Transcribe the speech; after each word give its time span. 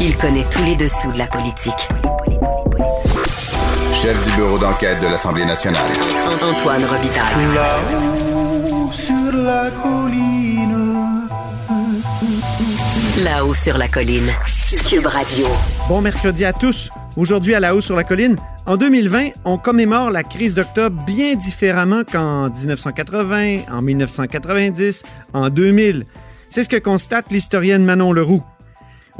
Il 0.00 0.16
connaît 0.16 0.44
tous 0.48 0.64
les 0.64 0.76
dessous 0.76 1.10
de 1.10 1.18
la 1.18 1.26
politique. 1.26 1.88
Chef 3.92 4.24
du 4.24 4.36
bureau 4.36 4.56
d'enquête 4.56 5.02
de 5.02 5.08
l'Assemblée 5.08 5.44
nationale. 5.44 5.88
Antoine 6.40 6.84
Robitaille. 6.84 7.52
Là-haut 7.52 8.92
sur 8.92 9.32
la 9.32 9.70
colline. 9.82 11.28
Là-haut 13.24 13.54
sur 13.54 13.76
la 13.76 13.88
colline. 13.88 14.30
Cube 14.88 15.06
Radio. 15.06 15.46
Bon 15.88 16.00
mercredi 16.00 16.44
à 16.44 16.52
tous. 16.52 16.90
Aujourd'hui 17.16 17.56
à 17.56 17.60
la 17.60 17.74
haut 17.74 17.80
sur 17.80 17.96
la 17.96 18.04
colline, 18.04 18.36
en 18.66 18.76
2020, 18.76 19.30
on 19.44 19.58
commémore 19.58 20.12
la 20.12 20.22
crise 20.22 20.54
d'octobre 20.54 21.02
bien 21.04 21.34
différemment 21.34 22.02
qu'en 22.04 22.50
1980, 22.50 23.62
en 23.68 23.82
1990, 23.82 25.02
en 25.32 25.50
2000. 25.50 26.04
C'est 26.50 26.62
ce 26.62 26.68
que 26.68 26.76
constate 26.76 27.32
l'historienne 27.32 27.84
Manon 27.84 28.12
Leroux. 28.12 28.44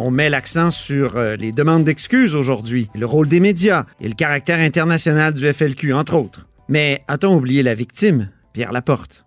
On 0.01 0.13
met 0.13 0.31
l'accent 0.31 0.71
sur 0.71 1.17
euh, 1.17 1.35
les 1.35 1.51
demandes 1.51 1.83
d'excuses 1.83 2.37
aujourd'hui, 2.37 2.89
le 2.95 3.05
rôle 3.05 3.27
des 3.27 3.41
médias 3.41 3.85
et 4.01 4.07
le 4.07 4.15
caractère 4.15 4.61
international 4.61 5.35
du 5.35 5.53
FLQ, 5.53 5.93
entre 5.93 6.15
autres. 6.15 6.47
Mais 6.69 7.03
a-t-on 7.09 7.35
oublié 7.35 7.65
la 7.65 7.75
victime, 7.75 8.31
Pierre 8.53 8.71
Laporte? 8.71 9.25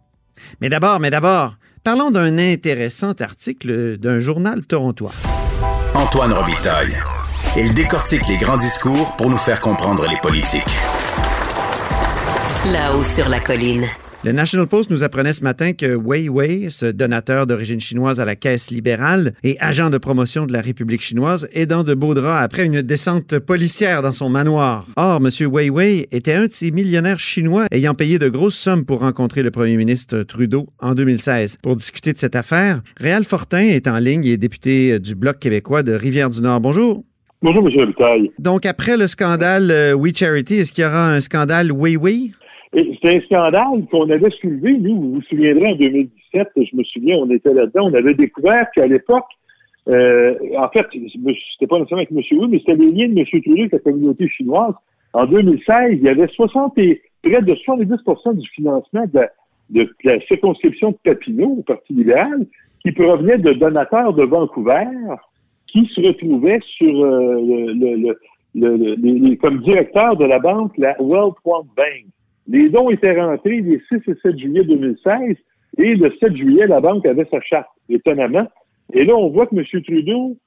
Mais 0.61 0.69
d'abord, 0.69 1.01
mais 1.01 1.09
d'abord, 1.09 1.57
parlons 1.83 2.09
d'un 2.09 2.37
intéressant 2.37 3.11
article 3.19 3.97
d'un 3.97 4.19
journal 4.19 4.65
torontois. 4.65 5.11
Antoine 5.93 6.31
Robitaille. 6.31 6.97
Il 7.57 7.73
décortique 7.73 8.27
les 8.29 8.37
grands 8.37 8.55
discours 8.55 9.17
pour 9.17 9.29
nous 9.29 9.37
faire 9.37 9.59
comprendre 9.59 10.07
les 10.09 10.17
politiques. 10.21 10.63
Là-haut 12.71 13.03
sur 13.03 13.27
la 13.27 13.41
colline. 13.41 13.87
Le 14.23 14.33
National 14.33 14.67
Post 14.67 14.91
nous 14.91 15.03
apprenait 15.03 15.33
ce 15.33 15.43
matin 15.43 15.73
que 15.73 15.95
Wei 15.95 16.29
Wei, 16.29 16.69
ce 16.69 16.85
donateur 16.85 17.47
d'origine 17.47 17.79
chinoise 17.79 18.19
à 18.19 18.25
la 18.25 18.35
caisse 18.35 18.69
libérale 18.69 19.33
et 19.43 19.57
agent 19.59 19.89
de 19.89 19.97
promotion 19.97 20.45
de 20.45 20.53
la 20.53 20.61
République 20.61 21.01
chinoise, 21.01 21.49
est 21.53 21.65
dans 21.65 21.83
de 21.83 21.95
beaux 21.95 22.13
draps 22.13 22.43
après 22.43 22.65
une 22.65 22.83
descente 22.83 23.39
policière 23.39 24.03
dans 24.03 24.11
son 24.11 24.29
manoir. 24.29 24.85
Or, 24.95 25.19
M. 25.25 25.47
Wei 25.51 25.71
Wei 25.71 26.07
était 26.11 26.33
un 26.33 26.45
de 26.45 26.51
ces 26.51 26.69
millionnaires 26.69 27.17
chinois 27.17 27.65
ayant 27.71 27.95
payé 27.95 28.19
de 28.19 28.29
grosses 28.29 28.57
sommes 28.57 28.85
pour 28.85 28.99
rencontrer 28.99 29.41
le 29.41 29.49
premier 29.49 29.75
ministre 29.75 30.21
Trudeau 30.21 30.67
en 30.77 30.93
2016. 30.93 31.57
Pour 31.63 31.75
discuter 31.75 32.13
de 32.13 32.19
cette 32.19 32.35
affaire, 32.35 32.83
Réal 32.97 33.23
Fortin 33.23 33.65
est 33.69 33.87
en 33.87 33.97
ligne 33.97 34.23
et 34.25 34.33
est 34.33 34.37
député 34.37 34.99
du 34.99 35.15
Bloc 35.15 35.39
québécois 35.39 35.81
de 35.81 35.93
Rivière-du-Nord. 35.93 36.59
Bonjour. 36.59 37.03
Bonjour, 37.41 37.67
M. 37.67 38.27
Donc, 38.37 38.67
après 38.67 38.97
le 38.97 39.07
scandale 39.07 39.71
euh, 39.71 39.93
We 39.93 40.15
Charity, 40.15 40.57
est-ce 40.57 40.71
qu'il 40.71 40.83
y 40.83 40.87
aura 40.87 41.11
un 41.11 41.21
scandale 41.21 41.71
Wei 41.71 41.97
Wei? 41.97 42.33
C'est 42.73 43.15
un 43.15 43.19
scandale 43.21 43.85
qu'on 43.91 44.09
avait 44.09 44.29
soulevé, 44.29 44.77
nous, 44.77 44.95
vous 44.95 45.13
vous 45.15 45.21
souviendrez, 45.23 45.73
en 45.73 45.75
2017, 45.75 46.49
je 46.55 46.75
me 46.75 46.83
souviens, 46.85 47.17
on 47.17 47.29
était 47.29 47.53
là-dedans, 47.53 47.89
on 47.91 47.93
avait 47.93 48.13
découvert 48.13 48.65
qu'à 48.73 48.87
l'époque, 48.87 49.25
euh, 49.89 50.35
en 50.57 50.69
fait, 50.69 50.85
c'était 50.91 51.67
pas 51.67 51.79
nécessairement 51.79 52.03
avec 52.03 52.11
M. 52.11 52.39
Wu, 52.39 52.47
mais 52.47 52.59
c'était 52.59 52.75
les 52.75 52.91
liens 52.91 53.09
de 53.09 53.19
M. 53.19 53.25
Trudeau 53.25 53.59
avec 53.59 53.73
la 53.73 53.79
communauté 53.79 54.29
chinoise. 54.29 54.73
En 55.13 55.25
2016, 55.25 55.97
il 55.99 56.03
y 56.03 56.09
avait 56.09 56.27
60 56.27 56.77
et, 56.77 57.01
près 57.21 57.41
de 57.41 57.53
70% 57.53 58.37
du 58.37 58.49
financement 58.49 59.05
de 59.05 59.19
la, 59.19 59.29
de 59.69 59.89
la 60.03 60.19
circonscription 60.21 60.91
de 60.91 60.97
Papineau 61.03 61.57
au 61.59 61.63
Parti 61.63 61.93
libéral 61.93 62.45
qui 62.81 62.91
provenait 62.93 63.37
de 63.37 63.53
donateurs 63.53 64.13
de 64.13 64.23
Vancouver 64.23 64.85
qui 65.67 65.85
se 65.93 66.01
retrouvaient 66.01 66.59
sur 66.77 67.05
euh, 67.05 67.41
le, 67.41 68.15
le, 68.55 68.95
le, 68.95 69.35
comme 69.35 69.59
directeur 69.59 70.15
de 70.15 70.25
la 70.25 70.39
banque, 70.39 70.77
la 70.77 70.99
World 71.01 71.35
Bank. 71.45 72.05
Les 72.51 72.69
dons 72.69 72.89
étaient 72.89 73.19
rentrés 73.19 73.61
les 73.61 73.81
6 73.89 73.95
et 74.07 74.15
7 74.21 74.37
juillet 74.37 74.63
2016 74.65 75.37
et 75.77 75.95
le 75.95 76.11
7 76.19 76.35
juillet, 76.35 76.67
la 76.67 76.81
banque 76.81 77.05
avait 77.05 77.27
sa 77.31 77.39
charte, 77.41 77.69
étonnamment. 77.89 78.47
Et 78.93 79.05
là, 79.05 79.15
on 79.15 79.29
voit 79.29 79.47
que 79.47 79.55
M. 79.55 79.63
Trudeau. 79.83 80.37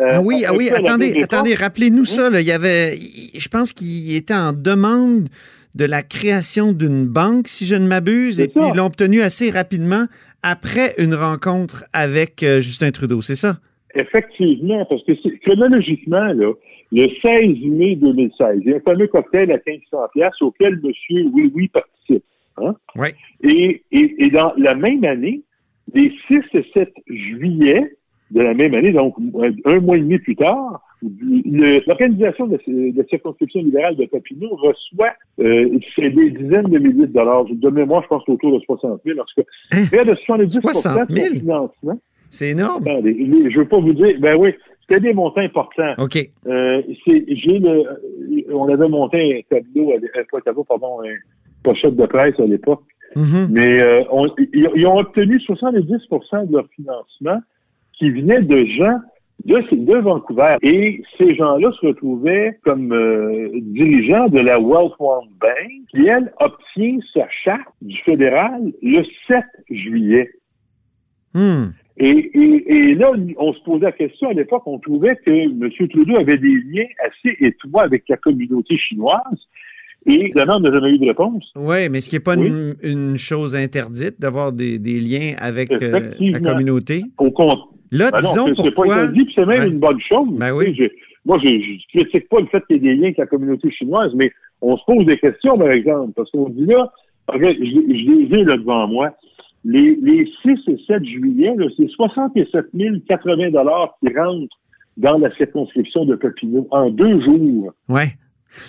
Euh, 0.00 0.10
ah 0.12 0.20
oui, 0.22 0.44
ah 0.46 0.52
oui, 0.56 0.70
attendez, 0.70 1.20
attendez, 1.20 1.54
rappelez-nous 1.54 2.04
ça. 2.04 2.30
Là, 2.30 2.40
il 2.40 2.46
y 2.46 2.52
avait, 2.52 2.94
je 3.34 3.48
pense 3.48 3.72
qu'il 3.72 4.14
était 4.14 4.34
en 4.34 4.52
demande 4.52 5.28
de 5.74 5.84
la 5.84 6.02
création 6.02 6.72
d'une 6.72 7.08
banque, 7.08 7.48
si 7.48 7.66
je 7.66 7.74
ne 7.74 7.86
m'abuse, 7.88 8.38
et 8.38 8.46
puis 8.46 8.62
ils 8.72 8.76
l'ont 8.76 8.86
obtenu 8.86 9.20
assez 9.20 9.50
rapidement 9.50 10.06
après 10.42 10.94
une 10.98 11.14
rencontre 11.14 11.84
avec 11.92 12.44
euh, 12.44 12.60
Justin 12.60 12.92
Trudeau, 12.92 13.20
c'est 13.20 13.34
ça? 13.34 13.58
Effectivement, 13.98 14.84
parce 14.84 15.02
que 15.04 15.12
chronologiquement, 15.44 16.32
là, 16.32 16.52
le 16.92 17.08
16 17.22 17.56
mai 17.70 17.96
2016, 17.96 18.60
il 18.64 18.70
y 18.70 18.74
a 18.74 18.76
un 18.76 18.80
fameux 18.80 19.08
cocktail 19.08 19.50
à 19.52 19.58
1500 19.66 19.98
pièces 20.14 20.40
auquel 20.42 20.80
M. 20.84 20.92
Oui 21.32 21.52
Oui 21.54 21.68
participe. 21.68 22.24
Hein? 22.58 22.74
Oui. 22.96 23.08
Et, 23.42 23.82
et, 23.92 24.24
et, 24.24 24.30
dans 24.30 24.52
la 24.56 24.74
même 24.74 25.04
année, 25.04 25.42
les 25.94 26.12
6 26.28 26.40
et 26.54 26.64
7 26.74 26.92
juillet 27.08 27.92
de 28.30 28.40
la 28.42 28.54
même 28.54 28.74
année, 28.74 28.92
donc 28.92 29.14
un 29.64 29.80
mois 29.80 29.96
et 29.96 30.00
demi 30.00 30.18
plus 30.18 30.36
tard, 30.36 30.80
l'organisation 31.02 32.46
de, 32.46 32.58
la 32.96 33.04
circonscription 33.04 33.60
libérale 33.62 33.96
de 33.96 34.04
Papineau 34.06 34.54
reçoit 34.56 35.12
euh, 35.40 35.78
des 35.96 36.30
dizaines 36.30 36.64
de 36.68 36.78
milliers 36.78 37.06
de 37.06 37.12
dollars. 37.12 37.44
De 37.50 37.70
mémoire, 37.70 38.02
je 38.02 38.08
pense 38.08 38.28
autour 38.28 38.58
de 38.58 38.64
60 38.64 39.00
000. 39.04 39.18
En 39.18 39.24
tout 39.24 39.42
cas, 39.42 39.48
Hein? 39.72 39.84
près 39.90 40.04
de 40.04 40.14
70 40.14 40.60
60 40.60 41.10
000? 41.10 41.34
de 41.34 41.38
financement. 41.38 42.00
C'est 42.30 42.50
énorme. 42.50 42.86
Attendez, 42.86 43.50
je 43.50 43.58
veux 43.58 43.68
pas 43.68 43.80
vous 43.80 43.92
dire, 43.92 44.16
ben 44.20 44.36
oui, 44.36 44.54
c'était 44.80 45.00
des 45.00 45.14
montants 45.14 45.40
importants. 45.40 45.94
OK. 45.98 46.16
Euh, 46.46 46.82
c'est, 47.04 47.24
j'ai 47.28 47.58
le, 47.58 47.84
on 48.52 48.68
avait 48.68 48.88
monté 48.88 49.38
un 49.38 49.56
tableau, 49.56 49.92
un, 49.92 50.40
tableau, 50.40 50.64
pardon, 50.64 51.00
un 51.02 51.14
pochette 51.62 51.96
de 51.96 52.06
presse 52.06 52.38
à 52.38 52.44
l'époque. 52.44 52.82
Mhm. 53.16 53.48
Mais 53.50 53.80
euh, 53.80 54.04
on, 54.10 54.26
ils, 54.52 54.68
ils 54.74 54.86
ont 54.86 54.98
obtenu 54.98 55.38
70% 55.38 56.48
de 56.48 56.52
leur 56.52 56.66
financement 56.76 57.40
qui 57.94 58.10
venait 58.10 58.42
de 58.42 58.64
gens 58.64 58.98
de, 59.44 59.74
de 59.74 59.98
Vancouver. 59.98 60.56
Et 60.62 61.02
ces 61.16 61.34
gens-là 61.34 61.70
se 61.80 61.86
retrouvaient 61.86 62.58
comme 62.64 62.92
euh, 62.92 63.50
dirigeants 63.54 64.28
de 64.28 64.40
la 64.40 64.58
Wealth 64.58 64.94
One 64.98 65.28
Bank, 65.40 65.88
qui, 65.90 66.06
elle, 66.06 66.32
obtient 66.40 66.98
sa 67.14 67.28
charte 67.44 67.74
du 67.82 67.96
fédéral 67.98 68.72
le 68.82 69.02
7 69.26 69.44
juillet. 69.70 70.30
Hmm. 71.34 71.66
Et, 72.00 72.30
et, 72.32 72.72
et, 72.72 72.94
là, 72.94 73.10
on 73.38 73.52
se 73.52 73.60
posait 73.64 73.86
la 73.86 73.92
question 73.92 74.28
à 74.30 74.32
l'époque, 74.32 74.62
on 74.66 74.78
trouvait 74.78 75.16
que 75.16 75.30
M. 75.30 75.68
Trudeau 75.90 76.16
avait 76.16 76.38
des 76.38 76.56
liens 76.72 76.86
assez 77.06 77.36
étroits 77.40 77.82
avec 77.82 78.04
la 78.08 78.16
communauté 78.16 78.76
chinoise. 78.78 79.20
Et 80.06 80.14
évidemment, 80.14 80.56
on 80.56 80.60
n'a 80.60 80.72
jamais 80.72 80.92
eu 80.94 80.98
de 80.98 81.06
réponse. 81.06 81.52
Oui, 81.56 81.88
mais 81.90 82.00
ce 82.00 82.08
qui 82.08 82.14
n'est 82.16 82.20
pas 82.20 82.36
Oui. 82.36 82.46
une, 82.46 82.74
une 82.82 83.16
chose 83.16 83.56
interdite 83.56 84.20
d'avoir 84.20 84.52
des, 84.52 84.78
des 84.78 85.00
liens 85.00 85.34
avec 85.40 85.72
euh, 85.72 86.12
la 86.20 86.40
communauté? 86.40 87.02
Au 87.18 87.30
compte. 87.32 87.58
Là, 87.90 88.10
Ben 88.12 88.18
non, 88.22 88.28
disons 88.28 88.46
c'est- 88.46 88.62
c'est 88.62 88.70
pas 88.70 88.74
pourquoi. 88.76 88.94
interdit, 88.96 89.24
puis 89.24 89.32
c'est 89.34 89.46
même 89.46 89.72
une 89.72 89.78
bonne 89.80 90.00
chose. 90.00 90.28
Ben 90.38 90.52
oui. 90.54 90.74
Je- 90.78 90.84
moi, 91.26 91.38
je, 91.42 91.48
je 91.48 91.88
critique 91.98 92.28
pas 92.28 92.40
le 92.40 92.46
fait 92.46 92.62
qu'il 92.68 92.76
y 92.76 92.78
ait 92.78 92.82
des 92.82 92.94
liens 92.94 93.04
avec 93.06 93.18
la 93.18 93.26
communauté 93.26 93.70
chinoise, 93.72 94.12
mais 94.14 94.30
on 94.62 94.76
se 94.76 94.84
pose 94.86 95.04
des 95.04 95.18
questions, 95.18 95.58
par 95.58 95.70
exemple, 95.72 96.12
parce 96.14 96.30
qu'on 96.30 96.48
dit 96.48 96.64
là, 96.66 96.90
regarde, 97.26 97.56
je, 97.58 97.64
je 97.64 98.10
les 98.30 98.40
ai 98.40 98.44
là 98.44 98.56
devant 98.56 98.86
moi. 98.86 99.10
Les, 99.64 99.96
les 100.00 100.30
6 100.42 100.58
et 100.68 100.78
7 100.86 101.04
juillet, 101.04 101.54
c'est 101.76 101.88
67 101.88 102.66
080 103.08 103.50
dollars 103.50 103.94
qui 104.00 104.14
rentrent 104.16 104.56
dans 104.96 105.18
la 105.18 105.34
circonscription 105.36 106.04
de 106.04 106.16
Papineau 106.16 106.66
en 106.70 106.90
deux 106.90 107.20
jours. 107.20 107.72
Ouais. 107.88 108.14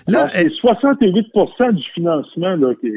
Là, 0.08 0.28
c'est 0.28 0.50
68 0.50 1.28
du 1.74 1.84
financement 1.94 2.56
là, 2.56 2.74
qui 2.82 2.88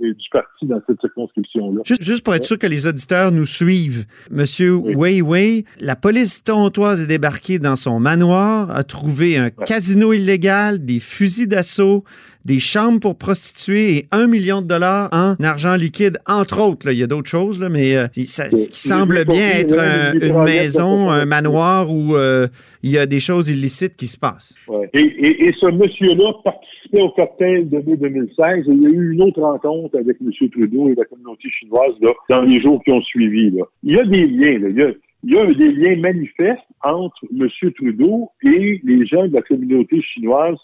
du 0.00 0.28
parti 0.32 0.66
dans 0.66 0.80
cette 0.86 1.00
circonscription-là. 1.00 1.82
Juste, 1.84 2.02
juste 2.02 2.24
pour 2.24 2.34
être 2.34 2.44
sûr 2.44 2.58
que 2.58 2.66
les 2.66 2.86
auditeurs 2.86 3.32
nous 3.32 3.46
suivent, 3.46 4.04
Monsieur 4.30 4.74
Oui. 4.74 4.94
Wei 4.94 5.22
Wei, 5.22 5.64
la 5.80 5.96
police 5.96 6.42
torontoise 6.42 7.02
est 7.02 7.06
débarquée 7.06 7.58
dans 7.58 7.76
son 7.76 8.00
manoir, 8.00 8.70
a 8.70 8.82
trouvé 8.84 9.36
un 9.36 9.50
casino 9.50 10.12
illégal, 10.12 10.84
des 10.84 10.98
fusils 11.00 11.48
d'assaut, 11.48 12.04
des 12.46 12.58
chambres 12.58 13.00
pour 13.00 13.18
prostituées 13.18 13.96
et 13.98 14.08
un 14.12 14.26
million 14.26 14.62
de 14.62 14.66
dollars 14.66 15.10
en 15.12 15.34
argent 15.44 15.76
liquide, 15.76 16.16
entre 16.26 16.60
autres. 16.60 16.86
là. 16.86 16.92
Il 16.92 16.98
y 16.98 17.02
a 17.02 17.06
d'autres 17.06 17.28
choses, 17.28 17.60
là, 17.60 17.68
mais 17.68 17.94
euh, 17.96 18.06
ça, 18.26 18.48
ce 18.50 18.68
qui 18.70 18.80
semble 18.80 19.26
bien 19.26 19.50
être 19.56 19.78
un- 19.78 20.12
une 20.14 20.42
maison, 20.44 21.10
un 21.10 21.26
manoir 21.26 21.90
où 21.90 22.16
euh, 22.16 22.48
il 22.82 22.90
y 22.92 22.98
a 22.98 23.04
des 23.04 23.20
choses 23.20 23.50
illicites 23.50 23.94
qui 23.96 24.06
se 24.06 24.16
passent. 24.16 24.54
Ouais. 24.68 24.88
Et, 24.94 25.00
et, 25.00 25.48
et 25.48 25.54
ce 25.60 25.66
monsieur-là 25.70 26.32
au 26.98 27.10
cocktail 27.10 27.68
de 27.68 27.78
mai 27.78 27.96
2016 27.96 28.68
et 28.68 28.72
il 28.72 28.82
y 28.82 28.86
a 28.86 28.88
eu 28.90 29.12
une 29.12 29.22
autre 29.22 29.40
rencontre 29.40 29.98
avec 29.98 30.16
M. 30.20 30.30
Trudeau 30.50 30.88
et 30.88 30.94
la 30.94 31.04
communauté 31.04 31.48
chinoise 31.50 31.94
là, 32.00 32.12
dans 32.28 32.42
les 32.42 32.60
jours 32.60 32.82
qui 32.84 32.90
ont 32.90 33.02
suivi. 33.02 33.50
Là. 33.50 33.64
Il 33.82 33.94
y 33.94 34.00
a 34.00 34.04
des 34.04 34.26
liens. 34.26 34.58
Là. 34.58 34.68
Il, 34.68 34.78
y 34.78 34.82
a, 34.82 34.92
il 35.22 35.32
y 35.32 35.38
a 35.38 35.46
des 35.54 35.72
liens 35.72 35.96
manifestes 36.00 36.60
entre 36.82 37.24
M. 37.30 37.48
Trudeau 37.76 38.30
et 38.42 38.80
les 38.82 39.06
gens 39.06 39.26
de 39.26 39.34
la 39.34 39.42
communauté 39.42 40.00
chinoise 40.02 40.58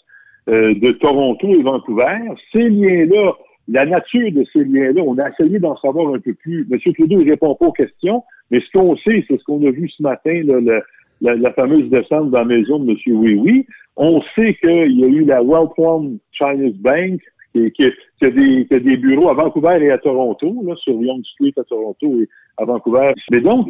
euh, 0.49 0.73
de 0.75 0.91
Toronto 0.93 1.47
et 1.47 1.61
Vancouver. 1.61 2.17
Ces 2.51 2.69
liens-là, 2.69 3.33
la 3.67 3.85
nature 3.85 4.31
de 4.31 4.45
ces 4.53 4.63
liens-là, 4.63 5.01
on 5.05 5.17
a 5.17 5.29
essayé 5.29 5.59
d'en 5.59 5.77
savoir 5.77 6.13
un 6.13 6.19
peu 6.19 6.33
plus. 6.33 6.67
M. 6.71 6.93
Trudeau 6.93 7.21
ne 7.21 7.29
répond 7.29 7.55
pas 7.55 7.67
aux 7.67 7.71
questions, 7.73 8.23
mais 8.51 8.59
ce 8.61 8.77
qu'on 8.77 8.95
sait, 8.97 9.25
c'est 9.27 9.37
ce 9.37 9.43
qu'on 9.43 9.65
a 9.65 9.71
vu 9.71 9.89
ce 9.89 10.01
matin, 10.01 10.41
là, 10.43 10.81
la, 11.21 11.53
fameuse 11.53 11.89
descente 11.89 12.31
dans 12.31 12.39
la 12.39 12.45
maison 12.45 12.79
de 12.79 12.91
M. 12.91 12.97
Oui 13.07 13.35
Oui. 13.35 13.65
On 13.95 14.21
sait 14.35 14.53
qu'il 14.55 14.99
y 14.99 15.03
a 15.03 15.07
eu 15.07 15.25
la 15.25 15.41
Wellform 15.41 16.17
Chinese 16.31 16.77
Bank 16.77 17.19
qui, 17.75 17.83
a 18.25 18.79
des, 18.79 18.97
bureaux 18.97 19.29
à 19.29 19.33
Vancouver 19.33 19.79
et 19.81 19.91
à 19.91 19.97
Toronto, 19.97 20.55
là, 20.65 20.75
sur 20.77 20.93
Young 20.93 21.23
Street 21.25 21.53
à 21.57 21.63
Toronto 21.63 22.21
et 22.21 22.27
à 22.57 22.65
Vancouver. 22.65 23.13
Mais 23.31 23.41
donc, 23.41 23.69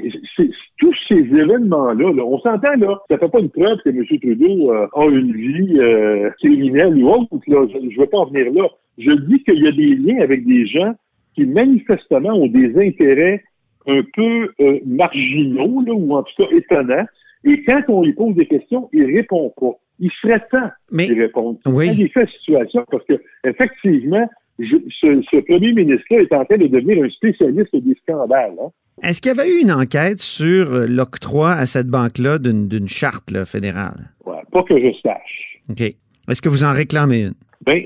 tous 0.77 0.95
ces 1.07 1.15
événements-là, 1.15 2.05
on 2.23 2.39
s'entend, 2.39 2.75
là, 2.77 2.99
ça 3.09 3.17
fait 3.17 3.29
pas 3.29 3.39
une 3.39 3.49
preuve 3.49 3.77
que 3.83 3.89
M. 3.89 4.05
Trudeau 4.05 4.71
euh, 4.71 4.87
a 4.93 5.05
une 5.05 5.33
vie 5.33 5.79
euh, 5.79 6.29
criminelle 6.39 6.95
ou 6.97 7.09
autre. 7.09 7.27
je 7.47 7.53
ne 7.53 7.99
veux 7.99 8.07
pas 8.07 8.19
en 8.19 8.25
venir 8.25 8.51
là. 8.53 8.67
Je 8.97 9.11
dis 9.11 9.43
qu'il 9.43 9.63
y 9.63 9.67
a 9.67 9.71
des 9.71 9.95
liens 9.95 10.21
avec 10.21 10.45
des 10.45 10.65
gens 10.65 10.93
qui 11.35 11.45
manifestement 11.45 12.33
ont 12.33 12.47
des 12.47 12.75
intérêts 12.77 13.43
un 13.85 14.01
peu 14.13 14.49
euh, 14.59 14.79
marginaux, 14.85 15.83
là, 15.85 15.93
ou 15.93 16.13
en 16.13 16.23
tout 16.23 16.33
cas 16.37 16.49
étonnants. 16.55 17.05
Et 17.43 17.63
quand 17.63 17.81
on 17.87 18.03
lui 18.03 18.13
pose 18.13 18.35
des 18.35 18.47
questions, 18.47 18.89
il 18.93 19.05
répond 19.05 19.53
pas 19.59 19.79
il 19.99 20.11
serait 20.21 20.41
temps 20.51 20.69
d'y 20.91 21.13
répondre. 21.13 21.57
Oui. 21.65 21.89
Il 21.97 22.09
fait 22.09 22.27
situation 22.29 22.83
parce 22.89 23.03
que, 23.05 23.21
effectivement, 23.43 24.29
ce, 24.59 25.39
premier 25.41 25.73
ministre-là 25.73 26.21
est 26.21 26.33
en 26.33 26.45
train 26.45 26.57
de 26.57 26.67
devenir 26.67 27.03
un 27.03 27.09
spécialiste 27.09 27.75
des 27.75 27.95
scandales. 28.03 28.55
Hein. 28.61 28.69
Est-ce 29.03 29.21
qu'il 29.21 29.35
y 29.35 29.39
avait 29.39 29.49
eu 29.49 29.61
une 29.61 29.71
enquête 29.71 30.19
sur 30.19 30.85
l'octroi 30.87 31.51
à 31.51 31.65
cette 31.65 31.87
banque-là 31.87 32.39
d'une 32.39 32.87
charte 32.87 33.31
fédérale? 33.45 34.11
Ouais, 34.25 34.41
pas 34.51 34.63
que 34.63 34.79
je 34.79 34.91
sache. 35.03 35.59
OK. 35.69 35.81
Est-ce 35.81 36.41
que 36.41 36.49
vous 36.49 36.63
en 36.63 36.73
réclamez 36.73 37.25
une? 37.25 37.33
Bien, 37.65 37.81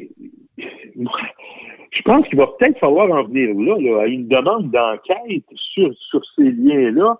je 1.92 2.02
pense 2.04 2.28
qu'il 2.28 2.38
va 2.38 2.48
peut-être 2.58 2.80
falloir 2.80 3.12
en 3.12 3.24
venir 3.28 3.50
là, 3.56 4.02
à 4.02 4.08
une 4.08 4.28
demande 4.28 4.72
d'enquête 4.72 5.44
sur, 5.56 5.94
sur 6.10 6.22
ces 6.36 6.52
liens-là 6.52 7.18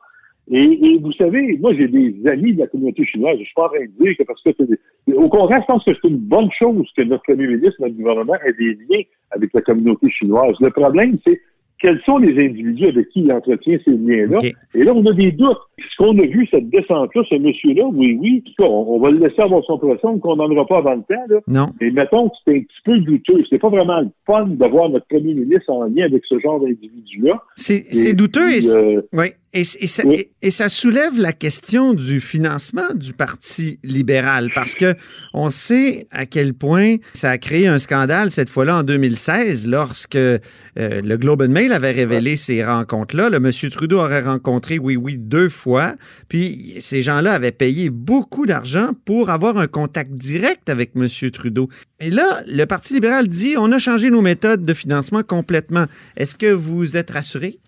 et, 0.54 1.00
vous 1.02 1.14
savez, 1.14 1.58
moi, 1.60 1.74
j'ai 1.74 1.88
des 1.88 2.14
amis 2.28 2.54
de 2.54 2.60
la 2.60 2.68
communauté 2.68 3.06
chinoise. 3.06 3.38
Je 3.40 3.46
suis 3.46 3.54
pas 3.54 3.66
en 3.66 3.70
train 3.70 3.86
de 3.86 4.04
dire 4.04 4.18
que 4.18 4.24
parce 4.24 4.42
que 4.44 4.50
c'est 4.58 5.14
au 5.14 5.30
contraire, 5.30 5.62
je 5.62 5.66
pense 5.66 5.84
que 5.86 5.92
c'est 5.94 6.08
une 6.10 6.18
bonne 6.18 6.50
chose 6.60 6.88
que 6.96 7.04
notre 7.04 7.24
premier 7.24 7.48
ministre, 7.48 7.78
notre 7.80 7.96
gouvernement 7.96 8.36
ait 8.46 8.54
des 8.54 8.78
liens 8.90 9.04
avec 9.32 9.54
la 9.54 9.62
communauté 9.62 10.10
chinoise. 10.10 10.56
Le 10.60 10.70
problème, 10.70 11.18
c'est 11.26 11.40
quels 11.82 12.00
sont 12.06 12.18
les 12.18 12.38
individus 12.46 12.88
avec 12.88 13.10
qui 13.10 13.22
il 13.22 13.32
entretient 13.32 13.78
ces 13.84 13.92
liens-là. 13.92 14.38
Et 14.76 14.84
là, 14.84 14.94
on 14.94 15.06
a 15.06 15.14
des 15.14 15.32
doutes. 15.32 15.58
Ce 15.80 15.98
qu'on 15.98 16.18
a 16.20 16.26
vu, 16.26 16.48
cette 16.52 16.70
descente-là, 16.70 17.24
ce 17.28 17.36
monsieur-là, 17.36 17.86
oui, 17.86 18.18
oui, 18.22 18.44
on, 18.60 18.66
on, 18.66 19.00
va 19.00 19.10
le 19.10 19.18
laisser 19.18 19.42
avoir 19.42 19.64
son 19.64 19.80
procès, 19.80 20.02
on 20.04 20.16
ne 20.16 20.20
condamnera 20.20 20.66
pas 20.68 20.78
avant 20.78 20.96
le 20.96 21.02
temps. 21.02 21.24
Là. 21.28 21.40
Non. 21.48 21.68
Mais 21.82 21.90
mettons 21.90 22.30
que 22.30 22.36
c'est 22.46 22.56
un 22.56 22.60
petit 22.60 22.82
peu 22.86 23.00
douteux. 23.00 23.44
C'est 23.50 23.58
pas 23.58 23.70
vraiment 23.70 24.02
le 24.02 24.10
fun 24.28 24.46
de 24.48 24.66
voir 24.68 24.90
notre 24.90 25.08
premier 25.08 25.34
ministre 25.34 25.72
en 25.72 25.86
lien 25.86 26.06
avec 26.06 26.24
ce 26.26 26.38
genre 26.40 26.60
d'individu-là. 26.60 27.42
C'est 27.56 28.14
douteux 28.14 28.52
et, 28.52 28.76
euh, 28.76 29.02
oui. 29.14 29.28
Et, 29.54 29.66
ça, 29.66 30.04
et, 30.42 30.50
ça, 30.50 30.70
soulève 30.70 31.20
la 31.20 31.34
question 31.34 31.94
du 31.94 32.22
financement 32.22 32.94
du 32.96 33.12
Parti 33.12 33.80
libéral 33.84 34.50
parce 34.56 34.76
que 34.76 34.96
on 35.34 35.50
sait 35.50 36.08
à 36.10 36.26
quel 36.26 36.54
point 36.54 36.96
ça 37.14 37.32
a 37.32 37.38
créé 37.38 37.68
un 37.68 37.78
scandale 37.78 38.32
cette 38.32 38.50
fois-là 38.50 38.78
en 38.78 38.84
2016 38.84 39.68
lorsque 39.68 40.16
euh, 40.16 40.40
le 40.78 41.18
Globe 41.18 41.42
and 41.42 41.50
Mail 41.50 41.74
avait 41.74 41.92
révélé 41.92 42.38
ces 42.38 42.64
rencontres-là. 42.64 43.30
Le 43.30 43.42
monsieur 43.42 43.70
Trudeau 43.70 44.00
aurait 44.00 44.22
rencontré 44.22 44.80
Oui 44.80 44.96
Oui 44.96 45.18
deux 45.18 45.50
fois, 45.50 45.96
puis 46.30 46.78
ces 46.80 47.02
gens-là 47.02 47.34
avaient 47.34 47.52
payé 47.52 47.90
beaucoup 47.90 48.46
d'argent 48.46 48.92
pour 49.04 49.32
avoir 49.32 49.58
un 49.58 49.68
contact 49.68 50.14
direct 50.14 50.70
avec 50.70 50.96
monsieur 50.96 51.30
Trudeau. 51.30 51.68
Et 52.00 52.10
là, 52.10 52.42
le 52.48 52.64
Parti 52.64 52.94
libéral 52.94 53.28
dit 53.28 53.56
on 53.58 53.74
a 53.74 53.80
changé 53.80 54.12
nos 54.12 54.22
méthodes 54.22 54.64
de 54.64 54.74
financement 54.74 55.24
complètement. 55.24 55.88
Est-ce 56.16 56.38
que 56.38 56.54
vous 56.54 56.96
êtes 56.96 57.12
rassuré? 57.12 57.60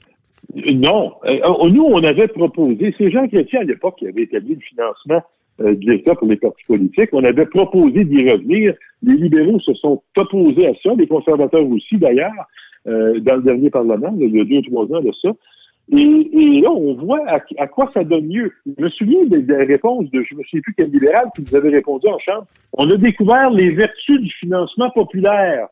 Non. 0.56 1.14
Euh, 1.26 1.70
nous, 1.70 1.84
on 1.84 2.04
avait 2.04 2.28
proposé, 2.28 2.94
ces 2.98 3.10
gens 3.10 3.28
chrétiens 3.28 3.62
à 3.62 3.64
l'époque 3.64 3.96
qui 3.98 4.08
avaient 4.08 4.24
établi 4.24 4.56
le 4.56 4.62
financement 4.62 5.22
euh, 5.62 5.76
de 5.76 5.92
l'État 5.92 6.16
pour 6.16 6.28
les 6.28 6.36
partis 6.36 6.64
politiques, 6.68 7.10
on 7.14 7.24
avait 7.24 7.46
proposé 7.46 8.04
d'y 8.04 8.30
revenir. 8.30 8.74
Les 9.02 9.16
libéraux 9.16 9.60
se 9.60 9.74
sont 9.76 10.02
opposés 10.18 10.68
à 10.68 10.74
ça, 10.82 10.92
les 10.98 11.08
conservateurs 11.08 11.68
aussi 11.68 11.98
d'ailleurs, 11.98 12.32
euh, 12.88 13.20
dans 13.20 13.36
le 13.36 13.44
dernier 13.44 13.70
Parlement, 13.70 14.14
il 14.20 14.36
y 14.36 14.42
a 14.42 14.46
deux 14.46 14.58
ou 14.58 14.62
trois 14.62 14.98
ans 14.98 15.02
de 15.02 15.12
ça. 15.22 15.30
Et, 15.92 16.62
là, 16.62 16.72
on 16.72 16.94
voit 16.94 17.22
à, 17.28 17.68
quoi 17.68 17.92
ça 17.94 18.04
donne 18.04 18.28
mieux. 18.28 18.52
Je 18.66 18.84
me 18.84 18.90
souviens 18.90 19.26
des, 19.26 19.42
des 19.42 19.64
réponses 19.64 20.10
de, 20.12 20.24
je 20.24 20.34
ne 20.34 20.40
me 20.40 20.44
souviens 20.46 20.62
plus 20.62 20.74
quel 20.78 20.90
libéral 20.90 21.26
qui 21.36 21.44
nous 21.44 21.56
avait 21.56 21.70
répondu 21.70 22.08
en 22.08 22.18
chambre. 22.20 22.46
On 22.74 22.90
a 22.90 22.98
découvert 22.98 23.50
les 23.50 23.72
vertus 23.72 24.22
du 24.22 24.32
financement 24.32 24.90
populaire. 24.92 25.68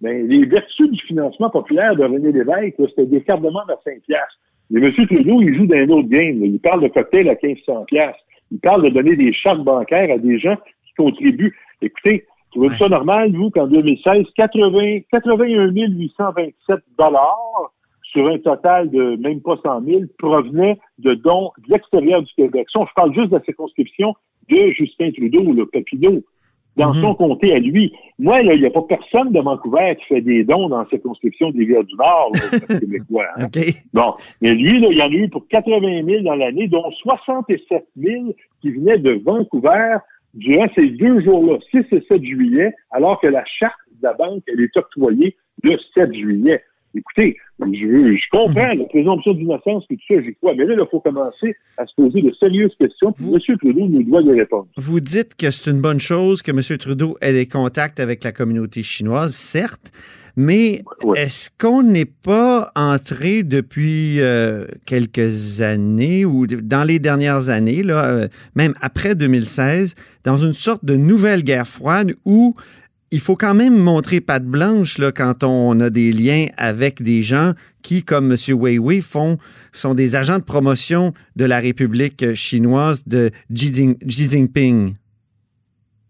Ben, 0.00 0.28
les 0.28 0.44
vertus 0.46 0.90
du 0.90 1.00
financement 1.06 1.50
populaire 1.50 1.96
de 1.96 2.04
René 2.04 2.30
Lévesque, 2.30 2.76
c'était 2.90 3.06
des 3.06 3.20
cartes 3.22 3.42
de 3.42 3.48
à 3.48 3.78
5 3.84 4.00
piastres. 4.06 4.38
Mais 4.70 4.80
M. 4.80 4.92
Trudeau, 4.92 5.42
il 5.42 5.54
joue 5.56 5.66
dans 5.66 5.76
un 5.76 5.88
autre 5.88 6.08
game. 6.08 6.44
Il 6.44 6.60
parle 6.60 6.82
de 6.82 6.88
cocktail 6.88 7.28
à 7.28 7.36
1500 7.42 7.84
piastres. 7.86 8.20
Il 8.52 8.60
parle 8.60 8.84
de 8.84 8.90
donner 8.90 9.16
des 9.16 9.32
chartes 9.32 9.62
bancaires 9.64 10.14
à 10.14 10.18
des 10.18 10.38
gens 10.38 10.56
qui 10.56 10.94
contribuent. 10.96 11.56
Écoutez, 11.82 12.26
trouvez-vous 12.52 12.74
ça 12.74 12.88
normal, 12.88 13.32
vous, 13.32 13.50
qu'en 13.50 13.66
2016, 13.66 14.26
80, 14.36 15.00
81 15.10 15.70
827 15.70 16.78
dollars 16.96 17.72
sur 18.02 18.26
un 18.28 18.38
total 18.38 18.90
de 18.90 19.16
même 19.16 19.40
pas 19.40 19.58
100 19.62 19.82
000 19.84 20.00
provenaient 20.18 20.78
de 20.98 21.14
dons 21.14 21.50
de 21.66 21.72
l'extérieur 21.72 22.22
du 22.22 22.32
Québec? 22.34 22.68
Ça, 22.72 22.80
je 22.88 22.94
parle 22.94 23.14
juste 23.14 23.30
de 23.30 23.36
la 23.36 23.42
circonscription 23.42 24.14
de 24.48 24.70
Justin 24.70 25.10
Trudeau, 25.10 25.52
le 25.52 25.66
Papineau 25.66 26.22
dans 26.78 26.94
mhm. 26.94 27.02
son 27.02 27.14
comté 27.14 27.52
à 27.52 27.58
lui. 27.58 27.92
Moi, 28.18 28.40
il 28.40 28.60
n'y 28.60 28.66
a 28.66 28.70
pas 28.70 28.82
personne 28.82 29.32
de 29.32 29.40
Vancouver 29.40 29.96
qui 29.98 30.14
fait 30.14 30.20
des 30.20 30.44
dons 30.44 30.68
dans 30.68 30.78
la 30.78 30.88
circonscription 30.88 31.50
des 31.50 31.60
Rivières 31.60 31.84
du 31.84 31.94
Nord, 31.96 32.30
là, 32.32 32.78
québécois. 32.78 33.26
Hein? 33.36 33.48
Bon, 33.92 34.14
mais 34.40 34.54
lui, 34.54 34.80
là, 34.80 34.88
il 34.90 34.98
y 34.98 35.02
en 35.02 35.06
a 35.06 35.10
eu 35.10 35.28
pour 35.28 35.46
80 35.48 36.04
000 36.04 36.22
dans 36.22 36.36
l'année, 36.36 36.68
dont 36.68 36.90
67 37.02 37.84
000 37.96 38.34
qui 38.62 38.70
venaient 38.70 38.98
de 38.98 39.20
Vancouver 39.24 39.96
durant 40.34 40.66
ces 40.74 40.86
deux 40.86 41.20
jours-là, 41.22 41.58
6 41.70 41.78
et 41.92 42.04
7 42.08 42.22
juillet, 42.22 42.72
alors 42.92 43.20
que 43.20 43.26
la 43.26 43.44
charte 43.44 43.74
de 44.00 44.06
la 44.06 44.14
banque, 44.14 44.42
elle 44.46 44.60
est 44.60 44.76
octroyée 44.76 45.36
le 45.62 45.76
7 45.94 46.14
juillet. 46.14 46.62
Écoutez, 46.94 47.36
je, 47.60 48.16
je 48.16 48.30
comprends 48.30 48.74
la 48.74 48.84
présomption 48.86 49.34
d'innocence 49.34 49.84
et 49.90 49.96
tout 49.96 50.14
ça, 50.14 50.22
j'y 50.22 50.34
crois, 50.36 50.54
mais 50.54 50.64
là, 50.64 50.74
il 50.78 50.86
faut 50.90 51.00
commencer 51.00 51.54
à 51.76 51.86
se 51.86 51.94
poser 51.94 52.22
de 52.22 52.32
sérieuses 52.40 52.74
questions. 52.78 53.12
Puis 53.12 53.26
M. 53.26 53.58
Trudeau 53.58 53.86
nous 53.88 54.02
doit 54.04 54.22
des 54.22 54.32
réponses. 54.32 54.68
Vous 54.76 55.00
dites 55.00 55.34
que 55.34 55.50
c'est 55.50 55.70
une 55.70 55.80
bonne 55.80 56.00
chose 56.00 56.42
que 56.42 56.50
M. 56.50 56.78
Trudeau 56.78 57.16
ait 57.20 57.32
des 57.32 57.46
contacts 57.46 58.00
avec 58.00 58.24
la 58.24 58.32
communauté 58.32 58.82
chinoise, 58.82 59.34
certes, 59.34 59.92
mais 60.40 60.84
est-ce 61.16 61.50
qu'on 61.58 61.82
n'est 61.82 62.04
pas 62.04 62.70
entré 62.76 63.42
depuis 63.42 64.20
euh, 64.20 64.66
quelques 64.86 65.60
années 65.62 66.24
ou 66.24 66.46
dans 66.46 66.84
les 66.84 67.00
dernières 67.00 67.48
années, 67.48 67.82
là, 67.82 68.04
euh, 68.04 68.28
même 68.54 68.72
après 68.80 69.16
2016, 69.16 69.96
dans 70.22 70.36
une 70.36 70.52
sorte 70.52 70.84
de 70.84 70.94
nouvelle 70.94 71.42
guerre 71.42 71.66
froide 71.66 72.14
où 72.24 72.54
il 73.10 73.20
faut 73.20 73.36
quand 73.36 73.54
même 73.54 73.76
montrer 73.76 74.20
patte 74.20 74.44
blanche 74.44 74.98
là, 74.98 75.12
quand 75.12 75.42
on 75.42 75.80
a 75.80 75.90
des 75.90 76.12
liens 76.12 76.46
avec 76.56 77.02
des 77.02 77.22
gens 77.22 77.52
qui, 77.82 78.02
comme 78.02 78.32
M. 78.32 78.36
Weiwei, 78.48 79.00
font, 79.00 79.38
sont 79.72 79.94
des 79.94 80.16
agents 80.16 80.38
de 80.38 80.44
promotion 80.44 81.12
de 81.36 81.44
la 81.44 81.58
République 81.58 82.34
chinoise 82.34 83.06
de 83.06 83.30
Xi 83.52 83.96
Jinping. 84.06 84.94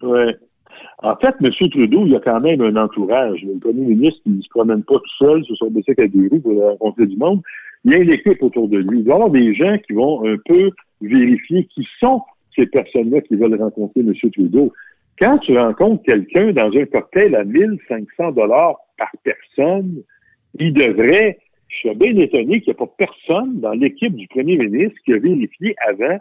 Oui. 0.02 0.34
En 1.00 1.14
fait, 1.16 1.34
M. 1.40 1.50
Trudeau, 1.70 2.06
il 2.06 2.16
a 2.16 2.20
quand 2.20 2.40
même 2.40 2.60
un 2.60 2.74
entourage. 2.76 3.40
Le 3.42 3.58
premier 3.60 3.86
ministre, 3.86 4.20
il 4.26 4.38
ne 4.38 4.42
se 4.42 4.48
promène 4.48 4.82
pas 4.82 4.96
tout 4.96 5.24
seul 5.24 5.44
sur 5.44 5.56
son 5.56 5.70
bicycle 5.70 6.02
à 6.02 6.08
des 6.08 6.26
roues 6.28 6.40
pour 6.40 6.60
rencontrer 6.60 7.06
du 7.06 7.16
monde. 7.16 7.40
Il 7.84 7.92
y 7.92 7.94
a 7.94 7.98
une 7.98 8.10
équipe 8.10 8.42
autour 8.42 8.68
de 8.68 8.78
lui. 8.78 8.98
Il 8.98 9.04
doit 9.04 9.14
y 9.14 9.16
avoir 9.16 9.30
des 9.30 9.54
gens 9.54 9.76
qui 9.86 9.92
vont 9.92 10.26
un 10.28 10.36
peu 10.44 10.70
vérifier 11.00 11.68
qui 11.72 11.86
sont 12.00 12.22
ces 12.56 12.66
personnes-là 12.66 13.20
qui 13.20 13.36
veulent 13.36 13.54
rencontrer 13.54 14.00
M. 14.00 14.12
Trudeau. 14.32 14.72
Quand 15.18 15.38
tu 15.38 15.58
rencontres 15.58 16.04
quelqu'un 16.04 16.52
dans 16.52 16.70
un 16.76 16.84
cocktail 16.86 17.34
à 17.34 17.44
1500 17.44 18.32
dollars 18.32 18.76
par 18.96 19.10
personne, 19.24 20.02
il 20.58 20.72
devrait, 20.72 21.38
je 21.68 21.76
suis 21.76 21.94
bien 21.96 22.16
étonné 22.16 22.60
qu'il 22.60 22.68
n'y 22.68 22.70
ait 22.70 22.74
pas 22.74 22.94
personne 22.96 23.60
dans 23.60 23.72
l'équipe 23.72 24.14
du 24.14 24.28
premier 24.28 24.56
ministre 24.56 24.96
qui 25.04 25.12
a 25.12 25.18
vérifié 25.18 25.74
avant 25.88 26.18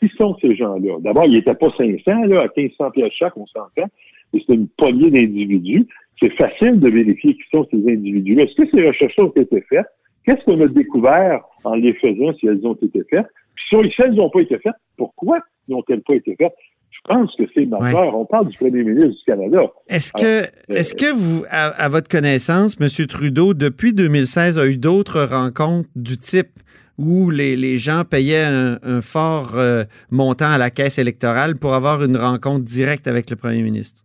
qui 0.00 0.08
sont 0.16 0.36
ces 0.40 0.56
gens-là. 0.56 0.96
D'abord, 1.00 1.26
il 1.26 1.34
n'était 1.34 1.54
pas 1.54 1.70
500, 1.76 2.24
là, 2.24 2.42
à 2.42 2.48
1500 2.56 2.90
pièces 2.90 3.12
chaque, 3.12 3.36
on 3.36 3.46
s'entend, 3.46 3.88
mais 4.32 4.42
c'est 4.46 4.54
une 4.54 4.68
poignée 4.68 5.10
d'individus. 5.10 5.86
C'est 6.18 6.30
facile 6.30 6.80
de 6.80 6.88
vérifier 6.88 7.34
qui 7.34 7.42
sont 7.50 7.66
ces 7.70 7.78
individus. 7.78 8.40
Est-ce 8.40 8.54
que 8.54 8.68
ces 8.70 8.86
recherches 8.86 9.18
ont 9.18 9.32
été 9.36 9.60
faites? 9.68 9.86
Qu'est-ce 10.24 10.44
qu'on 10.44 10.60
a 10.60 10.68
découvert 10.68 11.44
en 11.64 11.74
les 11.74 11.94
faisant 11.94 12.32
si 12.34 12.46
elles 12.46 12.66
ont 12.66 12.74
été 12.74 13.02
faites? 13.08 13.26
Puis 13.54 13.90
si 13.90 14.02
elles 14.02 14.14
n'ont 14.14 14.30
pas 14.30 14.40
été 14.40 14.58
faites, 14.58 14.74
pourquoi 14.96 15.40
n'ont-elles 15.68 16.02
pas 16.02 16.14
été 16.14 16.34
faites? 16.36 16.54
Je 16.90 16.98
pense 17.08 17.34
que 17.36 17.44
c'est 17.54 17.66
majeur. 17.66 18.16
On 18.16 18.26
parle 18.26 18.48
du 18.48 18.58
premier 18.58 18.82
ministre 18.82 19.16
du 19.18 19.24
Canada. 19.26 19.62
Est-ce 19.88 20.12
que, 20.12 20.42
euh, 20.42 20.76
est-ce 20.76 20.94
que 20.94 21.12
vous, 21.14 21.44
à, 21.50 21.88
votre 21.88 22.08
connaissance, 22.08 22.76
M. 22.80 23.06
Trudeau, 23.06 23.54
depuis 23.54 23.94
2016, 23.94 24.58
a 24.58 24.66
eu 24.66 24.76
d'autres 24.76 25.22
rencontres 25.22 25.88
du 25.96 26.18
type 26.18 26.50
où 26.98 27.30
les, 27.30 27.56
les 27.56 27.78
gens 27.78 28.02
payaient 28.08 28.44
un, 28.44 28.78
un 28.82 29.00
fort 29.00 29.52
euh, 29.56 29.84
montant 30.10 30.50
à 30.50 30.58
la 30.58 30.70
caisse 30.70 30.98
électorale 30.98 31.56
pour 31.56 31.72
avoir 31.74 32.04
une 32.04 32.16
rencontre 32.16 32.64
directe 32.64 33.06
avec 33.06 33.30
le 33.30 33.36
premier 33.36 33.62
ministre? 33.62 34.02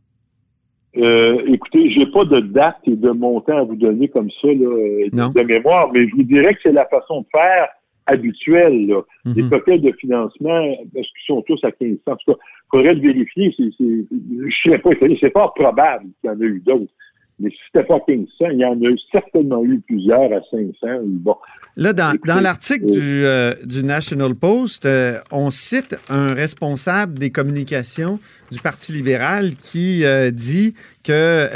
Euh, 0.98 1.42
écoutez, 1.48 1.89
j'ai 1.89 2.06
pas 2.06 2.24
de 2.24 2.39
date 2.39 2.77
et 2.86 2.96
de 2.96 3.10
montant 3.10 3.58
à 3.58 3.63
vous 3.63 3.75
donner 3.75 4.08
comme 4.08 4.30
ça 4.42 4.48
là, 4.48 5.08
Non. 5.12 5.30
de 5.30 5.42
mémoire, 5.42 5.92
mais 5.92 6.08
je 6.08 6.15
vous 6.15 6.24
dirais 6.24 6.54
que 6.54 6.60
c'est 6.63 6.72
la 6.72 6.86
façon 6.86 7.22
de 7.22 7.27
faire 7.32 7.68
habituelle. 8.06 8.88
Là. 8.88 9.02
Mhm. 9.26 9.34
Les 9.36 9.50
cocktails 9.50 9.82
de 9.82 9.92
financement, 9.94 10.62
est-ce 10.96 11.08
qu'ils 11.10 11.26
sont 11.28 11.42
tous 11.42 11.64
à 11.64 11.72
15 11.72 11.98
cents? 12.06 12.12
En 12.14 12.16
tout 12.16 12.34
cas, 12.34 12.38
il 12.40 12.68
faudrait 12.72 12.94
le 12.96 13.02
vérifier. 13.02 13.54
C'est, 13.58 13.70
c'est, 13.78 14.06
je 14.12 14.56
serais 14.64 14.80
pas 14.80 14.92
étonné. 14.92 15.18
C'est 15.20 15.30
pas 15.30 15.52
probable 15.56 16.06
qu'il 16.22 16.30
y 16.30 16.34
en 16.34 16.40
a 16.40 16.44
eu 16.44 16.62
d'autres. 16.66 16.94
Mais 17.39 17.50
si 17.50 17.58
c'était 17.68 17.86
pas 17.86 18.00
1500, 18.08 18.50
il 18.51 18.60
y 18.60 18.65
en 18.65 18.82
a 18.82 18.86
eu 18.86 18.98
certainement 19.12 19.63
eu 19.63 19.80
plusieurs 19.82 20.32
à 20.32 20.42
500. 20.51 21.01
Bon, 21.04 21.36
Là, 21.77 21.92
dans, 21.92 22.15
l'article 22.39 22.86
euh, 22.86 22.94
du, 22.94 23.25
euh, 23.25 23.54
du 23.65 23.84
National 23.84 24.34
Post, 24.34 24.86
euh, 24.86 25.20
on 25.30 25.50
cite 25.50 25.98
un 26.08 26.34
responsable 26.34 27.20
des 27.20 27.32
communications 27.32 28.18
du 28.50 28.60
Parti 28.60 28.94
libéral 28.94 29.56
qui 29.56 30.04
dit 30.32 30.75
que 31.04 31.50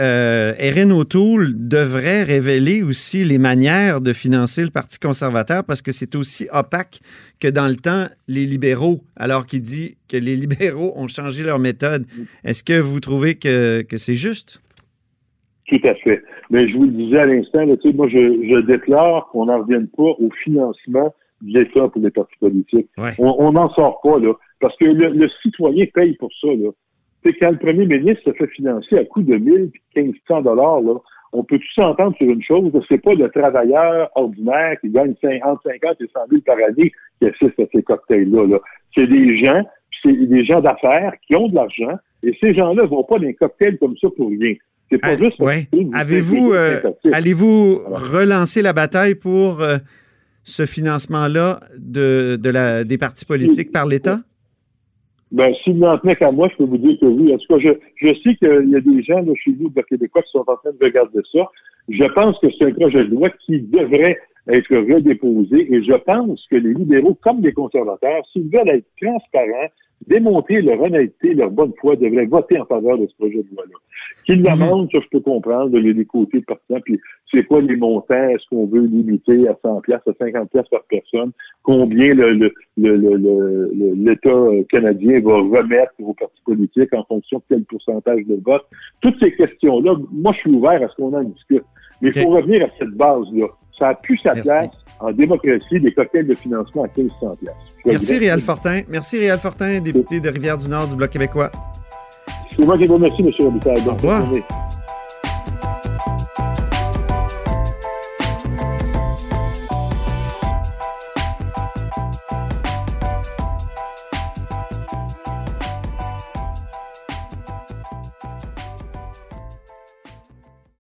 Erin 0.57 0.89
O'Toole 0.89 1.53
devrait 1.55 2.23
révéler 2.23 2.81
aussi 2.81 3.23
les 3.23 3.37
manières 3.37 4.01
de 4.01 4.11
financer 4.11 4.63
le 4.63 4.71
Parti 4.71 4.97
conservateur 4.99 5.63
parce 5.63 5.81
que 5.81 5.91
c'est 5.91 6.15
aussi 6.15 6.47
opaque 6.51 6.99
que 7.39 7.47
dans 7.47 7.67
le 7.67 7.75
temps 7.75 8.07
les 8.27 8.45
libéraux, 8.45 9.01
alors 9.15 9.45
qu'il 9.45 9.61
dit 9.61 9.95
que 10.09 10.17
les 10.17 10.35
libéraux 10.35 10.91
ont 10.95 11.07
changé 11.07 11.43
leur 11.43 11.59
méthode. 11.59 12.05
Est-ce 12.43 12.63
que 12.63 12.77
vous 12.79 12.99
trouvez 12.99 13.35
que, 13.35 13.83
que 13.83 13.97
c'est 13.97 14.15
juste? 14.15 14.59
Tout 15.69 15.87
à 15.87 15.93
fait. 15.95 16.23
Mais 16.49 16.67
je 16.67 16.75
vous 16.75 16.85
le 16.85 16.91
disais 16.91 17.19
à 17.19 17.25
l'instant, 17.25 17.65
moi, 17.65 18.07
je, 18.07 18.17
je 18.17 18.61
déclare 18.61 19.27
qu'on 19.31 19.45
n'en 19.45 19.59
revienne 19.59 19.87
pas 19.87 20.03
au 20.03 20.29
financement 20.43 21.13
de 21.41 21.59
l'État 21.59 21.87
pour 21.87 22.01
les 22.01 22.09
partis 22.09 22.37
politiques. 22.39 22.89
Ouais. 22.97 23.11
On 23.19 23.51
n'en 23.51 23.69
sort 23.69 24.01
pas, 24.01 24.17
là. 24.19 24.33
Parce 24.59 24.75
que 24.77 24.85
le, 24.85 25.09
le 25.09 25.29
citoyen 25.41 25.85
paye 25.93 26.15
pour 26.15 26.31
ça, 26.41 26.47
là. 26.47 26.69
Sais, 27.23 27.33
quand 27.33 27.51
le 27.51 27.57
premier 27.57 27.85
ministre 27.85 28.23
se 28.25 28.33
fait 28.33 28.47
financer 28.47 28.97
à 28.97 29.05
coût 29.05 29.21
de 29.21 29.35
1000 29.35 29.71
puis 29.71 30.03
1500 30.03 30.41
dollars, 30.41 30.81
là, 30.81 30.95
on 31.33 31.43
peut 31.43 31.59
tous 31.59 31.73
s'entendre 31.81 32.15
sur 32.17 32.27
une 32.27 32.41
chose, 32.41 32.71
c'est 32.87 33.01
pas 33.01 33.13
le 33.13 33.29
travailleur 33.29 34.09
ordinaire 34.15 34.79
qui 34.81 34.89
gagne 34.89 35.13
5, 35.21 35.45
entre 35.45 35.63
50 35.63 36.01
et 36.01 36.07
100 36.11 36.19
000 36.29 36.41
par 36.41 36.57
année 36.57 36.91
qui 37.19 37.27
assiste 37.27 37.59
à 37.59 37.63
ces 37.71 37.83
cocktails-là. 37.83 38.47
Là. 38.47 38.59
C'est 38.95 39.07
des 39.07 39.37
gens, 39.37 39.61
c'est 40.01 40.13
des 40.13 40.45
gens 40.45 40.61
d'affaires 40.61 41.13
qui 41.27 41.35
ont 41.35 41.47
de 41.47 41.55
l'argent, 41.55 41.97
et 42.23 42.35
ces 42.39 42.53
gens-là 42.53 42.85
vont 42.85 43.03
pas 43.03 43.19
dans 43.19 43.27
un 43.27 43.33
cocktail 43.33 43.77
comme 43.77 43.95
ça 43.97 44.07
pour 44.15 44.29
rien. 44.29 44.55
C'est 44.91 44.97
pas 44.97 45.17
juste 45.17 45.39
ouais. 45.39 45.67
Avez-vous, 45.93 46.51
euh, 46.53 46.81
allez-vous 47.11 47.75
relancer 47.85 48.61
la 48.61 48.73
bataille 48.73 49.15
pour 49.15 49.61
euh, 49.61 49.77
ce 50.43 50.65
financement-là 50.65 51.59
de, 51.77 52.37
de 52.37 52.49
la, 52.49 52.83
des 52.83 52.97
partis 52.97 53.25
politiques 53.25 53.71
par 53.71 53.85
l'État? 53.85 54.19
Ben, 55.31 55.53
s'il 55.63 55.77
n'en 55.77 55.97
tenait 55.99 56.15
qu'à 56.15 56.31
moi, 56.31 56.49
je 56.51 56.57
peux 56.57 56.63
vous 56.63 56.79
dire 56.79 56.97
que 56.99 57.05
oui. 57.05 57.31
En 57.33 57.37
tout 57.37 57.53
cas, 57.53 57.59
je, 57.59 57.69
je 58.01 58.13
sais 58.23 58.35
qu'il 58.35 58.69
y 58.69 58.75
a 58.75 58.81
des 58.81 59.03
gens 59.03 59.21
là, 59.21 59.33
chez 59.35 59.51
nous, 59.51 59.69
de 59.69 59.81
Québécois, 59.81 60.23
qui 60.23 60.31
sont 60.31 60.39
en 60.39 60.55
train 60.55 60.71
de 60.71 60.83
regarder 60.83 61.19
ça. 61.31 61.41
Je 61.87 62.05
pense 62.13 62.39
que 62.39 62.47
c'est 62.57 62.65
un 62.65 62.71
projet 62.71 63.03
de 63.05 63.11
loi 63.11 63.29
qui 63.45 63.59
devrait 63.61 64.17
être 64.47 64.75
redéposé 64.75 65.71
et 65.71 65.83
je 65.83 65.93
pense 65.93 66.43
que 66.49 66.55
les 66.55 66.73
libéraux, 66.73 67.17
comme 67.21 67.41
les 67.41 67.53
conservateurs, 67.53 68.23
s'ils 68.31 68.49
veulent 68.49 68.69
être 68.69 68.87
transparents, 68.99 69.69
démontrer 70.07 70.61
leur 70.61 70.81
honnêteté, 70.81 71.33
leur 71.33 71.51
bonne 71.51 71.73
foi, 71.79 71.95
devraient 71.95 72.25
voter 72.25 72.59
en 72.59 72.65
faveur 72.65 72.97
de 72.97 73.07
ce 73.07 73.15
projet 73.15 73.37
de 73.43 73.55
loi-là. 73.55 73.75
Qu'ils 74.25 74.41
l'amendent, 74.43 74.89
ça, 74.91 74.99
je 75.03 75.07
peux 75.11 75.19
comprendre. 75.19 75.77
A 75.77 75.81
des 75.93 76.05
côtés 76.05 76.41
partisans. 76.41 76.81
Puis, 76.83 76.99
c'est 77.31 77.43
quoi 77.43 77.61
les 77.61 77.75
montants? 77.75 78.29
Est-ce 78.29 78.47
qu'on 78.49 78.65
veut 78.65 78.85
limiter 78.85 79.47
à 79.47 79.57
100 79.61 79.81
pièces, 79.81 80.01
à 80.07 80.13
50 80.17 80.49
pièces 80.51 80.67
par 80.69 80.83
personne? 80.89 81.31
Combien 81.63 82.13
le, 82.13 82.33
le, 82.33 82.53
le, 82.77 82.95
le- 82.95 83.17
le- 83.17 83.71
le- 83.75 83.93
l'État 83.95 84.29
euh, 84.29 84.63
canadien 84.69 85.19
va 85.21 85.35
remettre 85.35 85.93
aux 85.99 86.13
partis 86.13 86.41
politiques 86.45 86.93
en 86.93 87.03
fonction 87.03 87.39
de 87.39 87.43
quel 87.49 87.63
pourcentage 87.65 88.25
de 88.25 88.39
vote? 88.43 88.63
Toutes 89.01 89.19
ces 89.19 89.31
questions-là, 89.33 89.95
moi, 90.11 90.31
je 90.33 90.39
suis 90.39 90.51
ouvert 90.51 90.81
à 90.83 90.87
ce 90.87 90.95
qu'on 90.95 91.13
en 91.13 91.23
discute. 91.23 91.63
Mais 92.01 92.11
il 92.13 92.21
faut 92.21 92.29
revenir 92.29 92.65
à 92.65 92.69
cette 92.77 92.91
base-là. 92.91 93.47
Ça 93.77 93.89
a 93.89 93.93
plus 93.95 94.17
sa 94.17 94.33
Merci. 94.33 94.49
place 94.49 94.69
en 94.99 95.11
démocratie 95.11 95.79
des 95.79 95.93
cocktails 95.93 96.27
de 96.27 96.33
financement 96.33 96.83
à 96.83 96.87
1500 96.87 97.31
pièces. 97.39 97.53
Merci, 97.85 98.17
Réal 98.17 98.39
Fortin. 98.41 98.81
Merci, 98.89 99.19
Réal 99.19 99.39
Fortin, 99.39 99.79
député 99.79 100.19
de 100.19 100.29
Rivière-du-Nord 100.29 100.87
du 100.89 100.95
Bloc 100.95 101.09
québécois. 101.09 101.51
C'est 102.49 102.65
moi 102.65 102.77
qui 102.77 102.85
vous 102.85 102.95
remercie, 102.95 103.21
M. 103.21 103.31
Robitaille. 103.39 103.87
Au 103.87 103.93
revoir. 103.93 104.23